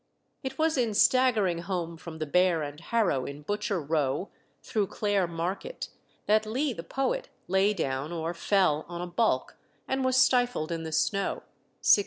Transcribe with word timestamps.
It 0.41 0.57
was 0.57 0.79
in 0.79 0.95
staggering 0.95 1.59
home 1.59 1.95
from 1.95 2.17
the 2.17 2.25
Bear 2.25 2.63
and 2.63 2.79
Harrow 2.79 3.23
in 3.23 3.43
Butcher 3.43 3.79
Row, 3.79 4.31
through 4.63 4.87
Clare 4.87 5.27
Market, 5.27 5.89
that 6.25 6.47
Lee, 6.47 6.73
the 6.73 6.81
poet, 6.81 7.29
lay 7.47 7.71
down 7.75 8.11
or 8.11 8.33
fell 8.33 8.83
on 8.87 9.01
a 9.01 9.05
bulk, 9.05 9.57
and 9.87 10.03
was 10.03 10.17
stifled 10.17 10.71
in 10.71 10.81
the 10.81 10.91
snow 10.91 11.43
(1692). 11.85 11.99